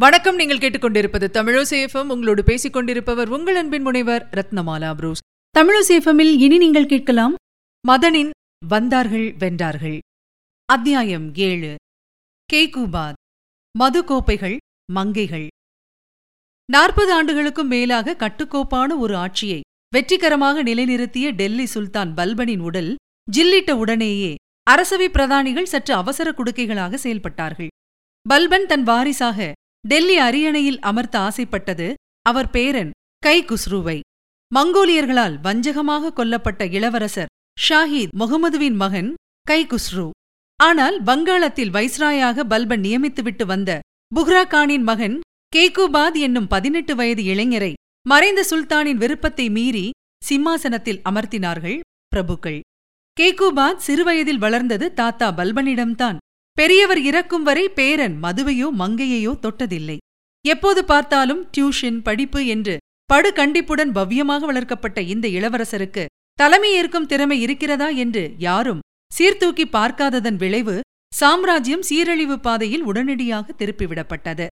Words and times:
வணக்கம். 0.00 0.34
நீங்கள் 0.34 0.58
கேட்டுக்கொண்டிருப்பது 0.58 1.26
தமிழசேஃபம் 1.36 2.08
உங்களோடு 2.08 2.44
பேசிக் 2.44 2.72
கொண்டிருப்பவர் 2.72 3.28
உங்கள் 3.28 3.54
அன்பின் 3.54 3.82
முனைவர் 3.82 4.28
ரத்னமாலா 4.30 4.94
புரூஸ். 4.94 5.18
தமிழசேஃபமில் 5.58 6.32
இனி 6.38 6.58
நீங்கள் 6.58 6.86
கேட்கலாம் 6.86 7.34
மதனின் 7.88 8.30
வந்தார்கள் 8.66 9.34
வென்றார்கள். 9.38 9.98
அத்தியாயம் 10.64 11.34
ஏழு. 11.34 11.74
கேகுபாத் 12.52 13.12
மது 13.78 14.04
கோப்பைகள் 14.04 14.56
மங்கைகள். 14.92 15.46
நாற்பது 16.72 17.12
ஆண்டுகளுக்கும் 17.12 17.68
மேலாக 17.68 18.16
கட்டுக்கோப்பான 18.18 18.98
ஒரு 18.98 19.16
ஆட்சியை 19.16 19.60
வெற்றிகரமாக 19.88 20.62
நிலைநிறுத்திய 20.62 21.30
டெல்லி 21.30 21.66
சுல்தான் 21.66 22.14
பல்பனின் 22.14 22.60
உடல் 22.60 22.96
ஜில்லிட்ட 23.32 23.70
உடனேயே 23.70 24.34
அரசவை 24.62 25.08
பிரதானிகள் 25.08 25.72
சற்று 25.74 25.94
அவசர 25.94 26.30
குடுக்கைகளாக 26.30 26.94
செயல்பட்டார்கள். 27.02 27.68
பல்பன் 28.28 28.66
தன் 28.66 28.82
வாரிசாக 28.82 29.52
டெல்லி 29.86 30.18
அரியணையில் 30.18 30.78
அமர்த்த 30.80 31.18
ஆசைப்பட்டது 31.18 31.94
அவர் 32.22 32.50
பேரன் 32.50 32.90
கை 33.18 33.44
குஸ்ருவை 33.44 34.00
மங்கோலியர்களால் 34.54 35.36
வஞ்சகமாக 35.42 36.10
கொல்லப்பட்ட 36.16 36.72
இளவரசர் 36.72 37.26
ஷாஹித் 37.68 38.14
முகமதுவின் 38.18 38.74
மகன் 38.74 39.14
கை 39.42 39.66
குஸ்ரு 39.66 40.10
ஆனால் 40.56 41.02
வங்காளத்தில் 41.02 41.70
வைஸ்ராயாக 41.70 42.40
பல்பன் 42.40 42.80
நியமித்துவிட்டு 42.80 43.46
வந்த 43.46 43.78
புக்ரா 44.14 44.46
கானின் 44.46 44.82
மகன் 44.82 45.20
கேகுபாத் 45.56 46.18
என்னும் 46.18 46.46
பதினெட்டு 46.46 46.94
வயது 46.94 47.22
இளைஞரை 47.22 47.72
மறைந்த 48.08 48.44
சுல்தானின் 48.50 48.94
விருப்பத்தை 48.94 49.50
மீறி 49.50 49.90
சிம்மாசனத்தில் 50.24 51.00
அமர்த்தினார்கள் 51.10 51.80
பிரபுக்கள். 52.16 52.60
கேகுபாத் 53.20 53.82
சிறுவயதில் 53.86 54.38
வளர்ந்தது 54.38 54.94
தாத்தா 54.94 55.32
பல்பனிடம்தான். 55.32 56.16
பெரியவர் 56.56 57.00
இறக்கும் 57.02 57.42
வரை 57.42 57.64
பேரன் 57.68 58.14
மதுவையோ 58.22 58.68
மங்கையையோ 58.80 59.32
தொட்டதில்லை. 59.44 59.96
எப்போது 60.44 60.80
பார்த்தாலும் 60.84 61.42
டியூஷன் 61.54 61.98
படிப்பு 62.02 62.40
என்று 62.46 62.74
படு 63.10 63.30
கண்டிப்புடன் 63.32 63.92
பவ்யமாக 63.92 64.46
வளர்க்கப்பட்ட 64.46 65.00
இந்த 65.14 65.26
இளவரசருக்கு 65.28 66.04
தலைமை 66.38 66.70
ஏற்கும் 66.72 67.06
திறமை 67.06 67.38
இருக்கிறதா 67.40 67.88
என்று 68.04 68.24
யாரும் 68.38 68.80
சீர்தூக்கி 69.12 69.66
பார்க்காததன் 69.66 70.36
விளைவு 70.36 70.76
சாம்ராஜ்யம் 71.12 71.82
சீரழிவு 71.82 72.36
பாதையில் 72.38 72.82
உடனடியாக 72.82 73.54
திருப்பிவிடப்பட்டது. 73.58 74.46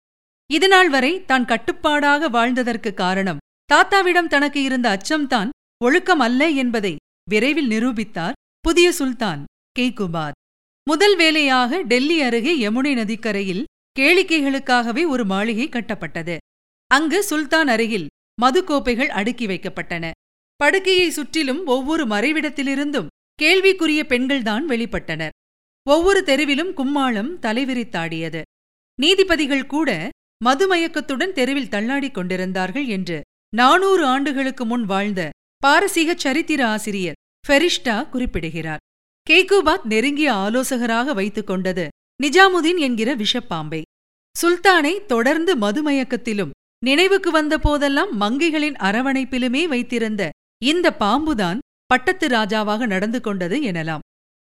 இதுநாள் 0.50 0.90
வரை 0.90 1.14
தான் 1.26 1.46
கட்டுப்பாடாக 1.46 2.30
வாழ்ந்ததற்கு 2.30 2.94
காரணம் 2.94 3.42
தாத்தாவிடம் 3.70 4.28
தனக்கு 4.28 4.62
இருந்த 4.64 4.88
அச்சம்தான் 4.96 5.50
ஒழுக்கம் 5.82 6.20
அல்ல 6.20 6.50
என்பதை 6.64 6.94
விரைவில் 7.30 7.68
நிரூபித்தார் 7.68 8.38
புதிய 8.66 8.88
சுல்தான் 8.92 9.42
கெய்குபாத் 9.80 10.40
முதல் 10.90 11.16
வேலையாக 11.16 11.82
டெல்லி 11.82 12.22
அருகே 12.22 12.54
யமுனை 12.58 12.94
நதிக்கரையில் 12.94 13.64
கேளிக்கைகளுக்காகவே 14.00 15.04
ஒரு 15.08 15.24
மாளிகை 15.26 15.68
கட்டப்பட்டது. 15.70 16.36
அங்கு 16.88 17.24
சுல்தான் 17.24 17.68
அருகில் 17.68 18.08
மதுக்கோப்பைகள் 18.42 19.12
அடுக்கி 19.20 19.46
வைக்கப்பட்டன. 19.46 20.12
படுக்கையை 20.56 21.10
சுற்றிலும் 21.10 21.62
ஒவ்வொரு 21.66 22.04
மறைவிடத்திலிருந்தும் 22.08 23.12
கேள்விக்குரிய 23.34 24.06
பெண்கள்தான் 24.10 24.66
வெளிப்பட்டனர். 24.68 25.34
ஒவ்வொரு 25.88 26.22
தெருவிலும் 26.26 26.74
கும்மாளம் 26.74 27.32
தலைவிரித்தாடியது. 27.42 28.42
நீதிபதிகள் 29.00 29.66
கூட 29.66 30.10
மதுமயக்கத்துடன் 30.46 31.32
தெருவில் 31.32 31.70
தள்ளாடிக் 31.70 32.14
கொண்டிருந்தார்கள் 32.14 32.88
என்று 32.88 33.22
நானூறு 33.56 34.06
ஆண்டுகளுக்கு 34.06 34.66
முன் 34.66 34.86
வாழ்ந்த 34.86 35.30
பாரசீக 35.58 36.14
சரித்திர 36.18 36.62
ஆசிரியர் 36.68 37.20
ஃபெரிஷ்டா 37.48 38.10
குறிப்பிடுகிறார். 38.10 38.83
கேகுபாத் 39.30 39.84
நெருங்கிய 39.84 40.34
ஆலோசகராக 40.34 41.14
வைத்துக் 41.14 41.48
கொண்டது. 41.48 41.88
நிஜாமுதீன் 42.24 42.78
என்கிற 42.78 43.16
விஷப்பாம்பை. 43.16 43.82
சுல்தானை 44.42 45.06
தொடர்ந்து 45.06 45.58
மதுமயக்கத்திலும் 45.58 46.50
நினைவுக்கு 46.80 47.32
வந்த 47.32 47.58
போதெல்லாம் 47.58 48.22
மங்கைகளின் 48.22 48.76
அரவணைப்பிலுமே 48.80 49.68
வைத்திருந்த 49.68 50.30
இந்த 50.66 50.96
பாம்புதான் 51.00 51.58
பட்டத்து 51.86 52.28
ராஜாவாக 52.28 52.86
நடந்து 52.86 53.22
கொண்டது 53.22 53.62
எனலாம். 53.62 54.00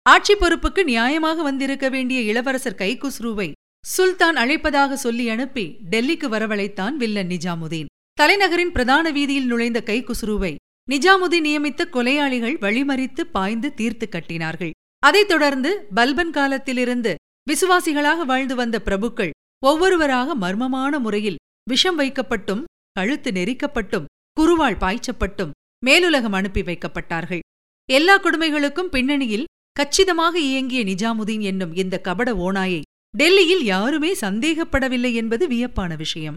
ஆட்சி 0.03 0.34
பொறுப்புக்கு 0.34 0.84
நியாயமாக 0.84 1.42
வந்திருக்க 1.42 1.88
வேண்டிய 1.88 2.20
இளவரசர் 2.20 2.78
கைகுஸ்ருவை 2.78 3.53
சுல்தான் 3.86 4.36
அழைப்பதாக 4.36 4.92
சொல்லி 4.92 5.28
அனுப்பி 5.28 5.76
டெல்லிக்கு 5.91 6.28
வரவழைத்தான் 6.28 6.94
வில்லன் 6.94 7.28
நிஜாமுதீன். 7.28 7.86
தலைநகரின் 8.20 8.72
பிரதான 8.72 9.10
வீதியில் 9.10 9.47
நுழைந்த 9.47 9.82
கைகுஸ்ருவை 9.86 10.54
நிஜாமுதீன் 10.91 11.47
நியமித்த 11.47 11.84
கொலையாளிகள் 11.92 12.58
வழிமறித்து 12.58 13.20
பாய்ந்து 13.20 13.74
தீர்த்து 13.74 14.08
கட்டினார்கள். 14.08 14.70
அதைத் 14.98 15.28
தொடர்ந்து 15.28 15.86
பல்பன் 15.94 16.30
காலத்திலிருந்து 16.30 17.14
விசுவாசிகளாக 17.50 18.24
வாழ்ந்து 18.24 18.54
வந்த 18.54 18.82
பிரபுக்கள் 18.84 19.30
ஒவ்வொருவராக 19.66 20.36
மர்மமான 20.36 20.98
முறையில் 20.98 21.36
விஷம் 21.69 21.98
வைக்கப்பட்டும் 21.98 22.62
கழுத்து 22.92 23.30
நெரிக்கப்பட்டும் 23.30 24.04
குருவால் 24.41 24.78
பாய்ச்சப்பட்டும் 24.82 25.50
மேலுலகம் 25.84 26.32
அனுப்பி 26.32 26.62
வைக்கப்பட்டார்கள். 26.62 27.42
எல்லா 27.88 28.14
கொடுமைகளுக்கும் 28.18 28.91
பின்னணியில் 28.91 29.48
கச்சிதமாக 29.72 30.38
இயங்கிய 30.38 30.84
நிஜாமுதீன் 30.84 31.41
என்னும் 31.41 31.74
இந்த 31.74 32.00
கபட 32.00 32.34
ஓநாயை 32.34 32.80
டெல்லியில் 33.18 33.64
யாருமே 33.64 34.14
சந்தேகப்படவில்லை 34.20 35.12
என்பது 35.14 35.47
வியப்பான 35.48 35.97
விஷயம். 35.97 36.36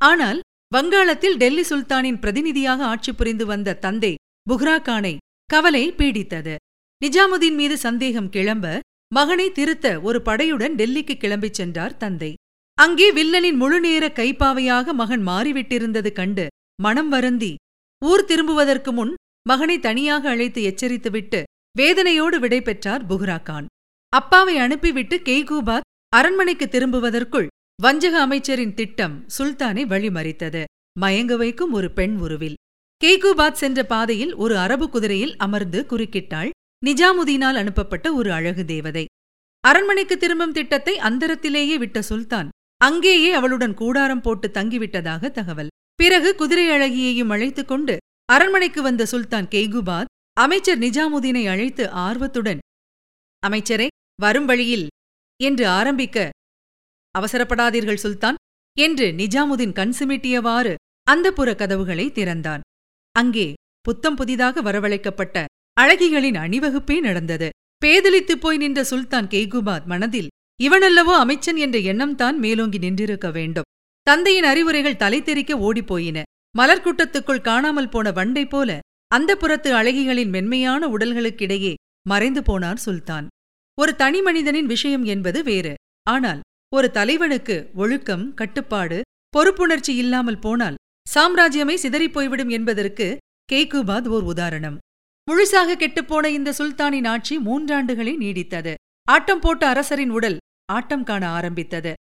ஆனால் 0.00 0.40
வங்காளத்தில் 0.72 1.36
டெல்லி 1.36 1.62
சுல்தானின் 1.62 2.18
பிரதிநிதியாக 2.18 2.84
ஆட்சி 2.84 3.12
புரிந்து 3.12 3.46
வந்த 3.46 3.74
தந்தை 3.74 4.12
புக்ரா 4.50 4.76
கானை 4.82 5.16
கவலை 5.50 5.92
பீடித்தது. 5.92 6.54
நிஜாமுதீன் 7.02 7.54
மீது 7.54 7.76
சந்தேகம் 7.76 8.28
கிளம்ப 8.28 8.80
மகனை 9.14 9.52
திருத்த 9.52 10.00
ஒரு 10.00 10.22
படையுடன் 10.24 10.74
டெல்லிக்கு 10.74 11.14
கிளம்பிச் 11.16 11.52
சென்றார் 11.52 11.96
தந்தை. 11.96 12.34
அங்கே 12.78 13.12
வில்லனின் 13.12 13.56
முழுநேர 13.56 14.04
கைப்பாவையாக 14.08 14.92
மகன் 14.92 15.26
மாறிவிட்டிருந்தது 15.28 16.12
கண்டு 16.12 16.46
மனம் 16.82 17.08
வருந்தி 17.08 17.52
ஊர் 18.02 18.24
திரும்புவதற்கு 18.24 18.92
முன் 18.92 19.12
மகனை 19.48 19.78
தனியாக 19.78 20.28
அழைத்து 20.28 20.62
எச்சரித்துவிட்டு 20.62 21.42
வேதனையோடு 21.78 22.38
விடை 22.38 22.60
பெற்றார் 22.62 23.06
கான் 23.44 23.66
அப்பாவை 24.12 24.56
அனுப்பிவிட்டு 24.58 25.16
கெய்கூபாத் 25.24 25.88
அரண்மனைக்கு 26.08 26.66
திரும்புவதற்குள் 26.66 27.48
வஞ்சக 27.82 28.20
அமைச்சரின் 28.20 28.74
திட்டம் 28.74 29.26
சுல்தானை 29.38 29.82
வழிமறித்தது. 29.84 30.64
மயங்க 31.00 31.36
வைக்கும் 31.36 31.72
ஒரு 31.72 31.92
பெண் 31.92 32.16
உருவில். 32.18 32.54
கெய்கூபாத் 33.04 33.52
சென்ற 33.52 33.84
பாதையில் 33.84 34.34
ஒரு 34.34 34.58
அரபு 34.58 34.90
குதிரையில் 34.90 35.36
அமர்ந்து 35.36 35.86
குறுக்கிட்டாள். 35.88 36.50
நிஜாமுதீனால் 36.86 37.56
அனுப்பப்பட்ட 37.56 38.12
ஒரு 38.12 38.32
அழகு 38.32 38.64
தேவதை. 38.64 39.04
அரண்மனைக்கு 39.60 40.16
திரும்பும் 40.16 40.52
திட்டத்தை 40.52 40.98
அந்தரத்திலேயே 40.98 41.78
விட்ட 41.78 42.02
சுல்தான் 42.02 42.48
அங்கேயே 42.76 43.32
அவளுடன் 43.32 43.74
கூடாரம் 43.74 44.20
போட்டு 44.20 44.48
தங்கிவிட்டதாக 44.48 45.30
தகவல். 45.30 45.68
பிறகு 45.94 46.34
குதிரை 46.34 46.68
அழகியையும் 46.68 47.28
அழைத்துக் 47.28 47.68
கொண்டு 47.68 47.98
அரண்மனைக்கு 48.24 48.82
வந்த 48.82 49.06
சுல்தான் 49.06 49.46
கெய்குபாத் 49.46 50.12
அமைச்சர் 50.32 50.78
நிஜாமுதீனை 50.78 51.48
அழைத்து 51.48 51.90
ஆர்வத்துடன் 51.90 52.58
அமைச்சரே 53.46 53.86
வரும் 54.20 54.46
வழியில் 54.46 54.86
என்று 55.42 55.68
ஆரம்பிக்க 55.68 56.30
அவசரப்படாதீர்கள் 57.18 58.02
சுல்தான் 58.04 58.34
என்று 58.78 59.06
நிஜாமுதீன் 59.06 59.72
கண் 59.72 59.94
சிமிட்டியவாறு 59.98 60.74
அந்தப்புற 61.10 61.56
கதவுகளை 61.56 62.12
திறந்தான். 62.12 62.60
அங்கே 63.12 63.52
புத்தம் 63.80 64.14
புதிதாக 64.14 64.62
வரவழைக்கப்பட்ட 64.62 65.44
அழகிகளின் 65.80 66.36
அணிவகுப்பே 66.36 67.00
நடந்தது. 67.00 67.48
பேதலித்துப் 67.86 68.40
போய் 68.40 68.56
நின்ற 68.56 68.84
சுல்தான் 68.84 69.26
கெய்குபாத் 69.26 69.84
மனதில் 69.84 70.28
இவனல்லவோ 70.62 71.14
அமைச்சன் 71.16 71.56
என்ற 71.56 71.78
எண்ணம்தான் 71.78 72.36
மேலோங்கி 72.36 72.78
நின்றிருக்க 72.78 73.32
வேண்டும். 73.32 73.68
தந்தையின் 74.02 74.44
அறிவுரைகள் 74.44 74.96
தலை 74.96 75.22
தெறிக்க 75.22 75.56
ஓடிப்போயின. 75.56 76.22
மலர்க்கூட்டத்துக்குள் 76.58 77.40
காணாமல் 77.40 77.88
போன 77.88 78.10
வண்டை 78.10 78.48
போல 78.48 78.78
அந்த 79.06 79.36
புறத்து 79.36 79.72
அழகிகளின் 79.72 80.28
மென்மையான 80.28 80.88
உடல்களுக்கிடையே 80.88 81.74
மறைந்து 82.08 82.40
போனார் 82.40 82.84
சுல்தான். 82.86 83.26
ஒரு 83.78 83.96
தனி 83.96 84.22
மனிதனின் 84.22 84.66
விஷயம் 84.66 85.04
என்பது 85.04 85.42
வேறு. 85.42 85.74
ஆனால் 86.02 86.40
ஒரு 86.68 86.90
தலைவனுக்கு 86.90 87.70
ஒழுக்கம் 87.74 88.34
கட்டுப்பாடு 88.34 89.02
பொறுப்புணர்ச்சி 89.36 89.88
இல்லாமல் 89.88 90.38
போனால் 90.38 90.74
சாம்ராஜ்யமே 91.14 91.74
சிதறிப் 91.74 92.12
போய்விடும் 92.12 92.48
என்பதற்கு 92.48 93.16
கெய்குபாத் 93.52 94.08
ஓர் 94.08 94.22
உதாரணம். 94.22 94.78
முழுசாக 95.30 95.76
கெட்டுப்போன 95.76 96.26
இந்த 96.26 96.54
சுல்தானின் 96.58 97.06
ஆட்சி 97.06 97.38
மூன்றாண்டுகளே 97.38 98.14
நீடித்தது. 98.18 98.74
ஆட்டம் 99.08 99.40
போட்ட 99.40 99.68
அரசரின் 99.68 100.10
உடல் 100.10 100.36
ஆட்டம் 100.72 101.04
காண 101.04 101.28
ஆரம்பித்தது. 101.28 101.92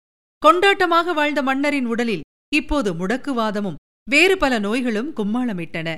கொண்டாட்டமாக 0.47 1.15
வாழ்ந்த 1.15 1.43
மன்னரின் 1.43 1.87
உடலில் 1.87 2.27
இப்போது 2.55 2.95
முடக்குவாதமும் 2.95 3.81
வேறு 4.11 4.37
பல 4.37 4.59
நோய்களும் 4.59 5.15
கும்மாளமிட்டன. 5.17 5.95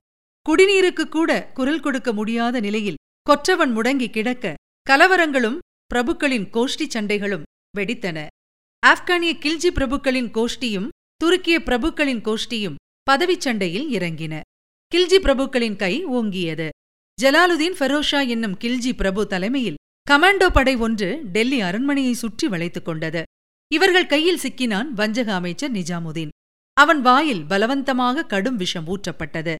குடிநீருக்கு 0.50 1.08
கூட 1.08 1.50
குரல் 1.54 1.80
கொடுக்க 1.80 2.12
முடியாத 2.12 2.60
நிலையில் 2.60 3.00
கொற்றவன் 3.22 3.76
முடங்கி 3.76 4.10
கிடக்க 4.10 4.54
கலவரங்களும் 4.90 5.58
பிரபுக்களின் 5.94 6.48
கோஷ்டி 6.52 6.86
சண்டைகளும் 6.94 7.42
வெடித்தன. 7.76 8.26
ஆப்கானிய 8.86 9.38
கில்ஜி 9.38 9.70
பிரபுக்களின் 9.70 10.30
கோஷ்டியும் 10.30 10.88
துருக்கிய 11.24 11.58
பிரபுக்களின் 11.58 12.20
கோஷ்டியும் 12.20 12.74
பதவிச் 13.02 13.40
சண்டையில் 13.40 13.88
இறங்கின. 13.90 14.40
கில்ஜி 14.94 15.18
பிரபுக்களின் 15.18 15.76
கை 15.76 16.06
ஓங்கியது. 16.06 16.68
ஜலாலுதீன் 17.22 17.76
ஃபெரோஷா 17.78 18.28
என்னும் 18.28 18.58
கில்ஜி 18.58 18.92
பிரபு 18.96 19.26
தலைமையில் 19.26 19.74
கமாண்டோ 20.10 20.48
படை 20.48 20.76
ஒன்று 20.76 21.20
டெல்லி 21.24 21.60
அரண்மனையை 21.60 22.12
சுற்றி 22.12 22.48
வளைத்துக் 22.48 22.84
கொண்டது. 22.84 23.22
இவர்கள் 23.72 24.06
கையில் 24.06 24.38
சிக்கினான் 24.38 24.88
வஞ்சக 24.88 25.34
அமைச்சர் 25.34 25.72
நிஜாமுதீன். 25.72 26.28
அவன் 26.72 27.00
வாயில் 27.00 27.44
பலவந்தமாக 27.44 28.26
கடும் 28.26 28.56
விஷம் 28.56 28.86
ஊற்றப்பட்டது. 28.86 29.54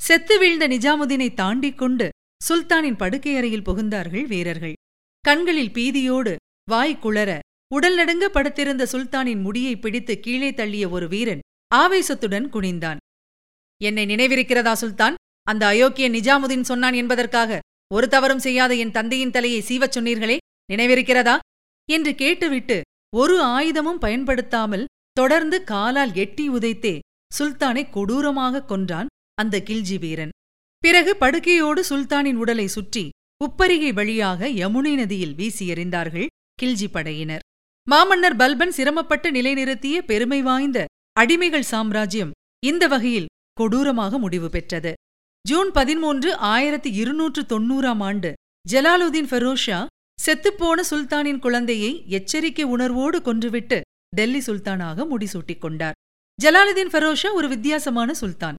செத்து 0.00 0.38
வீழ்ந்த 0.38 0.68
நிஜாமுதீனை 0.68 1.34
தாண்டிக் 1.34 1.78
கொண்டு 1.78 2.08
சுல்தானின் 2.48 2.96
படுக்கையறையில் 2.96 3.62
புகுந்தார்கள் 3.62 4.26
வீரர்கள். 4.26 4.72
கண்களில் 5.20 5.70
பீதியோடு 5.70 6.36
வாய் 6.64 6.98
குளற 7.02 7.38
உடல் 7.70 7.94
நடுங்க 7.94 8.28
படுத்திருந்த 8.28 8.86
சுல்தானின் 8.92 9.40
முடியை 9.40 9.76
பிடித்து 9.76 10.20
கீழே 10.20 10.50
தள்ளிய 10.50 10.90
ஒரு 10.90 11.08
வீரன் 11.08 11.40
ஆவேசத்துடன் 11.74 12.46
குனிந்தான். 12.48 12.96
என்னை 13.80 14.04
நினைவிருக்கிறதா 14.06 14.72
சுல்தான்? 14.72 15.14
அந்த 15.42 15.62
அயோக்கிய 15.66 16.06
நிஜாமுதீன் 16.08 16.68
சொன்னான் 16.70 16.92
என்பதற்காக 16.92 17.58
ஒரு 17.94 18.08
தவறும் 18.08 18.38
செய்யாத 18.38 18.74
என் 18.74 18.90
தந்தையின் 18.90 19.30
தலையை 19.30 19.60
சீவச் 19.60 19.96
சொன்னீர்களே? 19.96 20.36
நினைவிருக்கிறதா? 20.72 21.38
என்று 21.88 22.14
கேட்டுவிட்டு 22.14 22.80
ஒரு 23.16 23.36
ஆயுதமும் 23.44 24.00
பயன்படுத்தாமல் 24.00 24.88
தொடர்ந்து 25.12 25.64
காலால் 25.64 26.14
எட்டி 26.14 26.48
உதைத்தே 26.48 26.98
சுல்தானை 27.38 27.84
கொடூரமாக 27.90 28.64
கொன்றான் 28.64 29.06
அந்த 29.34 29.62
கில்ஜி 29.66 29.98
வீரன். 29.98 30.32
பிறகு 30.78 31.16
படுக்கையோடு 31.16 31.84
சுல்தானின் 31.88 32.34
உடலை 32.34 32.66
சுற்றி 32.66 33.04
உப்பரிகை 33.44 33.92
வழியாக 33.92 34.48
யமுனை 34.48 34.94
நதியில் 34.94 35.34
வீசி 35.34 35.64
எறிந்தார்கள் 35.72 36.26
கில்ஜி 36.62 36.88
படையினர். 36.92 37.44
மாமன்னர் 37.90 38.36
பல்பன் 38.36 38.70
சிரமப்பட்டு 38.70 39.30
நிலைநிறுத்திய 39.30 39.98
பெருமை 39.98 40.42
வாய்ந்த 40.42 40.84
அடிமைகள் 41.20 41.60
சாம்ராஜ்யம் 41.60 42.30
இந்த 42.66 42.86
வகையில் 42.86 43.26
கொடூரமாக 43.52 44.18
முடிவு 44.18 44.50
பெற்றது. 44.50 44.92
ஜூன் 45.48 45.70
பதிமூன்று 45.70 46.36
ஆயிரத்தி 46.36 46.92
இருநூற்று 46.92 47.42
தொன்னூறாம் 47.42 48.02
ஆண்டு 48.02 48.32
ஜலாலுதீன் 48.72 49.28
ஃபெரோஷா 49.30 49.86
செத்துப்போன 50.26 50.82
சுல்தானின் 50.90 51.38
குழந்தையை 51.38 52.04
எச்சரிக்கை 52.06 52.64
உணர்வோடு 52.64 53.18
கொன்றுவிட்டு 53.18 53.80
டெல்லி 54.16 54.38
சுல்தானாக 54.38 55.06
முடிசூட்டிக் 55.10 55.58
கொண்டார். 55.58 55.92
ஜலாலுதீன் 56.42 56.92
ஃபெரோஷா 56.92 57.32
ஒரு 57.32 57.48
வித்தியாசமான 57.48 58.14
சுல்தான். 58.14 58.54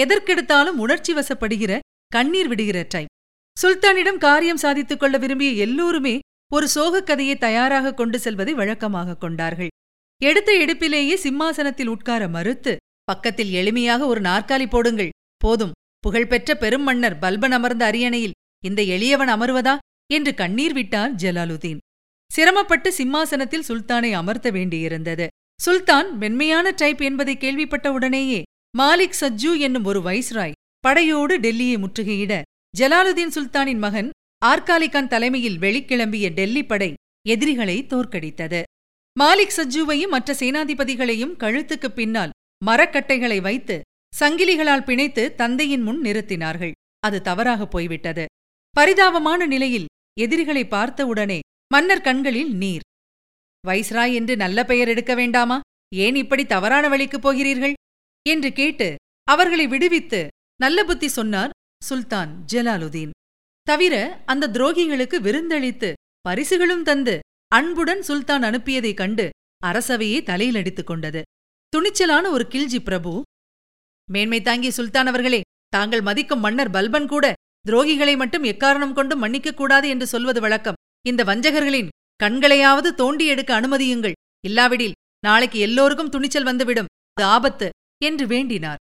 எதற்கெடுத்தாலும் 0.00 0.78
உணர்ச்சி 0.84 1.14
வசப்படுகிற 1.14 1.78
கண்ணீர் 2.06 2.48
விடுகிற 2.48 2.86
டைப் 2.88 3.12
சுல்தானிடம் 3.62 4.18
காரியம் 4.18 4.56
சாதித்துக் 4.56 5.00
கொள்ள 5.00 5.18
விரும்பிய 5.18 5.50
எல்லோருமே 5.50 6.18
ஒரு 6.54 6.66
சோகக்கதையை 6.74 7.38
தயாராக 7.38 7.94
கொண்டு 7.94 8.18
செல்வதை 8.18 8.54
வழக்கமாக 8.54 9.16
கொண்டார்கள். 9.16 9.70
எடுத்த 10.22 10.50
எடுப்பிலேயே 10.52 11.14
சிம்மாசனத்தில் 11.14 11.86
உட்கார 11.86 12.28
மறுத்து 12.28 12.76
பக்கத்தில் 13.04 13.52
எளிமையாக 13.52 14.06
ஒரு 14.06 14.20
நாற்காலி 14.20 14.66
போடுங்கள் 14.66 15.14
போதும். 15.36 15.72
புகழ்பெற்ற 16.00 16.54
பெரும் 16.54 16.82
மன்னர் 16.82 17.18
பல்பன் 17.18 17.52
அமர்ந்த 17.52 17.84
அரியணையில் 17.84 18.36
இந்த 18.64 18.82
எளியவன் 18.82 19.28
அமர்வதா? 19.28 19.74
என்று 20.12 20.34
கண்ணீர் 20.34 20.72
விட்டார் 20.72 21.14
ஜலாலுதீன். 21.14 21.80
சிரமப்பட்டு 22.30 22.92
சிம்மாசனத்தில் 22.92 23.68
சுல்தானை 23.68 24.10
அமர்த்த 24.12 24.50
வேண்டியிருந்தது. 24.50 25.26
சுல்தான் 25.60 26.08
மென்மையான 26.16 26.70
டைப் 26.70 27.02
என்பதை 27.02 27.36
கேள்விப்பட்ட 27.36 27.92
உடனேயே 27.92 28.42
மாலிக் 28.78 29.18
சஜ்ஜு 29.20 29.52
என்னும் 29.58 29.84
ஒரு 29.84 30.00
வைஸ்ராய் 30.00 30.58
படையோடு 30.80 31.34
டெல்லியை 31.38 31.76
முற்றுகையிட 31.78 32.42
ஜலாலுதீன் 32.78 33.34
சுல்தானின் 33.36 33.78
மகன் 33.78 34.10
ஆர்காலிகான் 34.46 35.06
தலைமையில் 35.06 35.58
வெளிக்கிளம்பிய 35.58 36.28
டெல்லி 36.28 36.64
படை 36.64 36.94
எதிரிகளை 37.28 37.86
தோற்கடித்தது. 37.86 38.62
மாலிக் 39.20 39.52
சஜ்ஜுவையும் 39.56 40.08
மற்ற 40.08 40.34
சேனாதிபதிகளையும் 40.34 41.36
கழுத்துக்குப் 41.36 41.94
பின்னால் 41.94 42.30
மரக்கட்டைகளை 42.66 43.40
வைத்து 43.40 43.80
சங்கிலிகளால் 44.20 44.84
பிணைத்து 44.84 45.34
தந்தையின் 45.34 45.80
முன் 45.80 46.00
நிறுத்தினார்கள். 46.00 46.70
அது 46.98 47.20
தவறாக 47.20 47.66
போய்விட்டது. 47.66 48.26
பரிதாபமான 48.70 49.46
நிலையில் 49.46 49.86
எதிரிகளை 50.20 50.68
பார்த்தவுடனே 50.68 51.40
மன்னர் 51.72 52.00
கண்களில் 52.00 52.54
நீர். 52.56 52.80
வைஸ்ராய் 53.66 54.14
என்று 54.14 54.36
நல்ல 54.36 54.64
பெயர் 54.64 54.88
எடுக்க 54.88 55.14
வேண்டாமா? 55.14 55.60
ஏன் 55.94 56.14
இப்படி 56.14 56.46
தவறான 56.46 56.88
வழிக்குப் 56.88 57.22
போகிறீர்கள்? 57.22 57.72
என்று 58.28 58.52
கேட்டு 58.52 58.96
அவர்களை 59.24 59.66
விடுவித்து 59.66 60.28
நல்ல 60.56 60.84
புத்தி 60.84 61.08
சொன்னார் 61.08 61.50
சுல்தான் 61.84 62.44
ஜலாலுதீன். 62.52 63.10
தவிர 63.64 64.22
அந்த 64.26 64.48
துரோகிகளுக்கு 64.48 65.20
விருந்தளித்து 65.20 65.92
பரிசுகளும் 66.20 66.82
தந்து 66.82 67.18
அன்புடன் 67.48 68.02
சுல்தான் 68.02 68.42
அனுப்பியதைக் 68.42 68.96
கண்டு 68.96 69.30
அரசவையே 69.66 70.22
தலையில் 70.22 70.54
அடித்துக் 70.54 70.86
கொண்டது. 70.86 71.22
துணிச்சலான 71.76 72.30
ஒரு 72.30 72.46
கில்ஜி 72.50 72.78
பிரபு 72.78 73.22
மேன்மை 74.10 74.42
தாங்கிய 74.42 74.70
சுல்தான் 74.70 75.06
அவர்களே 75.06 75.40
தாங்கள் 75.68 76.00
மதிக்கும் 76.00 76.40
மன்னர் 76.40 76.70
பல்பன் 76.70 77.06
கூட 77.06 77.32
துரோகிகளை 77.66 78.16
மட்டும் 78.16 78.44
எக்காரணம் 78.44 78.92
கொண்டும் 78.92 79.24
மன்னிக்கக் 79.24 79.56
கூடாது 79.56 79.88
என்று 79.88 80.06
சொல்வது 80.06 80.40
வழக்கம். 80.40 80.74
இந்த 81.06 81.24
வஞ்சகர்களின் 81.24 81.88
கண்களையாவது 82.22 82.94
தோண்டி 82.94 83.26
எடுக்க 83.26 83.60
அனுமதியுங்கள். 83.60 84.12
இல்லாவிடில் 84.44 84.92
நாளைக்கு 85.18 85.58
எல்லோருக்கும் 85.58 86.10
துணிச்சல் 86.10 86.44
வந்துவிடும். 86.44 86.86
அது 87.12 87.26
ஆபத்து 87.26 87.70
என்று 88.04 88.26
வேண்டினார். 88.26 88.76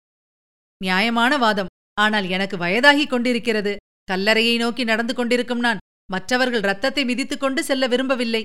நியாயமான 0.77 1.39
வாதம். 1.39 1.67
ஆனால் 1.95 2.29
எனக்கு 2.29 2.57
வயதாகிக் 2.57 3.11
கொண்டிருக்கிறது. 3.11 3.77
கல்லறையை 4.11 4.55
நோக்கி 4.57 4.85
நடந்து 4.85 5.15
கொண்டிருக்கும் 5.15 5.65
நான் 5.67 5.83
மற்றவர்கள் 6.11 6.67
ரத்தத்தை 6.71 7.03
மிதித்துக் 7.05 7.43
கொண்டு 7.43 7.61
செல்ல 7.65 7.87
விரும்பவில்லை 7.87 8.43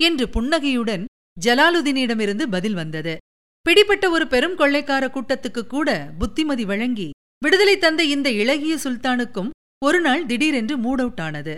என்று 0.00 0.24
புன்னகையுடன் 0.28 1.04
ஜலாலுதீனிடமிருந்து 1.36 2.44
பதில் 2.54 2.76
வந்தது. 2.80 3.14
பிடிப்பட்ட 3.66 4.04
ஒரு 4.10 4.24
பெரும் 4.32 4.58
கொள்ளைக்கார 4.58 5.04
கூட்டத்துக்கு 5.08 5.62
கூட 5.66 5.90
புத்திமதி 6.18 6.64
வழங்கி 6.64 7.08
விடுதலை 7.44 7.76
தந்த 7.78 8.02
இந்த 8.14 8.28
இளகிய 8.42 8.74
சுல்தானுக்கும் 8.84 9.50
ஒருநாள் 9.84 10.22
திடீரென்று 10.26 10.74
மூட் 10.76 11.02
அவுட் 11.04 11.22
ஆனது 11.26 11.54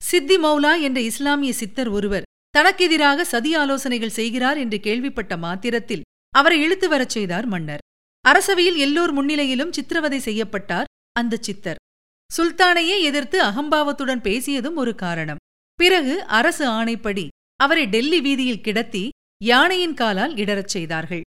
சித்தி 0.00 0.36
மௌலா 0.36 0.72
என்ற 0.86 0.98
இஸ்லாமிய 1.00 1.52
சித்தர் 1.52 1.90
ஒருவர் 1.96 2.28
தனக்கெதிராக 2.54 3.24
சதி 3.32 3.50
ஆலோசனைகள் 3.54 4.16
செய்கிறார் 4.18 4.58
என்று 4.58 4.78
கேள்விப்பட்ட 4.80 5.34
மாத்திரத்தில் 5.36 6.06
அவரை 6.34 6.58
இழுத்து 6.62 6.86
வரச் 6.88 7.14
செய்தார் 7.16 7.46
மன்னர். 7.46 7.84
அரசவையில் 8.24 8.78
எல்லோர் 8.86 9.12
முன்னிலையிலும் 9.18 9.74
சித்திரவதை 9.76 10.18
செய்யப்பட்டார் 10.18 10.90
அந்த 11.12 11.40
சித்தர். 11.40 11.80
சுல்தானையே 12.36 13.00
எதிர்த்து 13.00 13.44
அகம்பாவத்துடன் 13.44 14.20
பேசியதும் 14.20 14.74
ஒரு 14.74 14.94
காரணம். 14.94 15.36
பிறகு 15.74 16.24
அரசு 16.24 16.68
ஆணைப்படி 16.68 17.28
அவரை 17.56 17.86
டெல்லி 17.86 18.20
வீதியில் 18.20 18.60
கிடத்தி 18.60 19.08
யானையின் 19.44 19.94
காலால் 19.94 20.36
இடறச் 20.36 20.68
செய்தார்கள். 20.68 21.20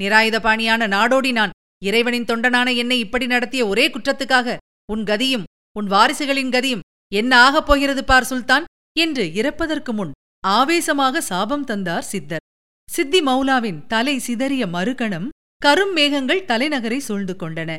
நிராயுதபாணியான 0.00 0.88
நாடோடி 0.88 1.32
நான் 1.32 1.50
இறைவனின் 1.84 2.24
தொண்டனான 2.24 2.76
என்னை 2.76 2.98
இப்படி 2.98 3.26
நடத்திய 3.26 3.66
ஒரே 3.66 3.90
குற்றத்துக்காக 3.90 4.56
உன் 4.92 5.02
கதியும் 5.02 5.42
உன் 5.72 5.90
வாரிசுகளின் 5.90 6.50
கதியும் 6.50 6.80
என்ன 7.14 7.40
ஆகப் 7.40 7.66
போகிறது 7.66 8.04
பார் 8.04 8.24
சுல்தான்? 8.24 8.64
என்று 8.98 9.24
இறப்பதற்கு 9.24 9.92
முன் 9.92 10.12
ஆவேசமாக 10.46 11.20
சாபம் 11.20 11.64
தந்தார் 11.64 12.02
சித்தர். 12.02 12.44
சித்தி 12.90 13.20
மௌலாவின் 13.20 13.86
தலை 13.86 14.18
சிதறிய 14.18 14.66
மறுகணம் 14.66 15.28
கரும் 15.64 15.92
மேகங்கள் 15.92 16.44
தலைநகரை 16.44 16.98
சூழ்ந்து 16.98 17.36
கொண்டன. 17.38 17.76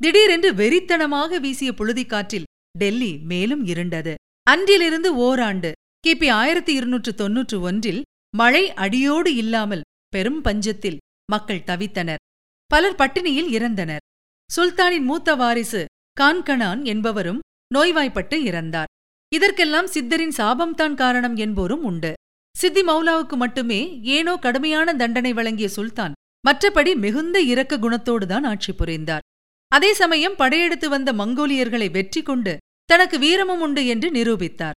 திடீரென்று 0.00 0.52
வெறித்தனமாக 0.52 1.40
வீசிய 1.40 1.72
புழுதிக்காற்றில் 1.72 2.48
டெல்லி 2.78 3.18
மேலும் 3.18 3.66
இருண்டது. 3.66 4.14
அன்றிலிருந்து 4.42 5.14
ஓராண்டு. 5.16 5.72
கிபி 6.06 6.30
ஆயிரத்தி 6.30 6.72
இருநூற்று 6.72 7.14
தொன்னூற்று 7.14 7.60
ஒன்றில் 7.60 8.02
மழை 8.36 8.72
அடியோடு 8.72 9.34
இல்லாமல் 9.34 9.80
பெரும் 10.08 10.42
பஞ்சத்தில் 10.44 10.96
மக்கள் 11.32 11.62
தவித்தனர். 11.66 12.22
பலர் 12.66 12.94
பட்டினியில் 12.94 13.50
இறந்தனர். 13.58 14.04
சுல்தானின் 14.50 15.02
மூத்த 15.02 15.34
வாரிசு 15.34 15.84
கான்கனான் 16.20 16.82
என்பவரும் 16.84 17.40
நோய்வாய்ப்பட்டு 17.74 18.42
இறந்தார். 18.42 18.90
இதற்கெல்லாம் 19.34 19.86
சித்தரின் 19.86 20.36
சாபம்தான் 20.36 20.94
காரணம் 20.94 21.36
என்போரும் 21.36 21.84
உண்டு. 21.90 22.12
சித்தி 22.54 22.82
மௌலாவுக்கு 22.82 23.36
மட்டுமே 23.36 23.80
ஏனோ 24.02 24.36
கடுமையான 24.36 24.94
தண்டனை 24.94 25.32
வழங்கிய 25.32 25.68
சுல்தான் 25.68 26.12
மற்றபடி 26.48 26.94
மிகுந்த 26.96 27.40
இரக்க 27.40 27.76
குணத்தோடுதான் 27.76 28.46
ஆட்சி 28.46 28.72
புரிந்தார். 28.72 29.24
அதே 29.72 29.90
சமயம் 29.92 30.36
படையெடுத்து 30.36 30.88
வந்த 30.88 31.12
மங்கோலியர்களை 31.12 31.90
வெற்றி 31.90 32.22
கொண்டு 32.22 32.56
தனக்கு 32.84 33.18
வீரமும் 33.18 33.60
உண்டு 33.60 33.86
என்று 33.86 34.10
நிரூபித்தார். 34.10 34.76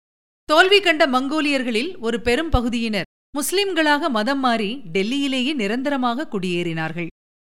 தோல்வி 0.49 0.79
கண்ட 0.79 1.03
மங்கோலியர்களில் 1.07 1.91
ஒரு 1.97 2.21
பெரும் 2.21 2.49
பகுதியினர் 2.49 3.09
முஸ்லிம்களாக 3.37 4.09
மதம் 4.09 4.39
மாறி 4.39 4.69
டெல்லியிலேயே 4.93 5.53
நிரந்தரமாக 5.53 6.27
குடியேறினார்கள். 6.33 7.09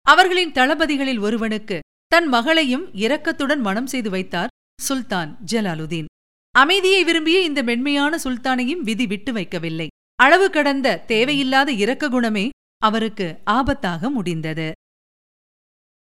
அவர்களின் 0.07 0.53
தளபதிகளில் 0.53 1.19
ஒருவனுக்கு 1.19 1.79
தன் 2.13 2.29
மகளையும் 2.29 2.85
இரக்கத்துடன் 2.95 3.61
மனம் 3.61 3.87
செய்து 3.87 4.11
வைத்தார் 4.11 4.53
சுல்தான் 4.83 5.31
ஜலாலுதீன். 5.53 6.09
அமைதியை 6.55 7.05
விரும்பிய 7.05 7.39
இந்த 7.41 7.63
மென்மையான 7.63 8.19
சுல்தானையும் 8.25 8.85
விதி 8.89 9.07
விட்டு 9.07 9.33
வைக்கவில்லை. 9.33 9.89
அளவு 10.17 10.51
கடந்த 10.51 10.97
தேவையில்லாத 11.07 11.71
இரக்க 11.73 12.09
குணமே 12.09 12.49
அவருக்கு 12.83 13.27
ஆபத்தாக 13.51 14.11
முடிந்தது. 14.11 14.69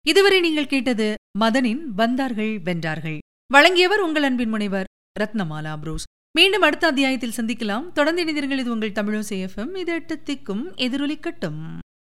இதுவரை 0.08 0.40
நீங்கள் 0.40 0.68
கேட்டது 0.68 1.14
மதனின் 1.40 1.82
வந்தார்கள் 1.96 2.62
வென்றார்கள். 2.66 3.18
வழங்கியவர் 3.54 4.00
உங்கள் 4.00 4.24
அன்பின் 4.24 4.50
முனைவர் 4.50 4.88
ரத்னமாலா 5.20 5.78
புரூஸ். 5.80 6.04
மீண்டும் 6.38 6.62
அடுத்த 6.62 6.88
அத்தியாயத்தில் 6.88 7.34
சந்திக்கலாம். 7.38 7.92
தொடர்ந்து 7.92 8.24
இணைந்திருங்கள். 8.24 8.58
இது 8.58 8.72
உங்கள் 8.72 8.92
தமிழோ 8.92 9.22
சேஃபம் 9.30 9.76
இது 9.76 9.94
எட்டு 9.94 10.22
திக்கும் 10.26 10.64
எதிரொலிக்கட்டும். 10.78 11.62